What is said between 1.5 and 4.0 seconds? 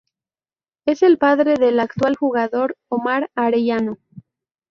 de el actual jugador Omar Arellano.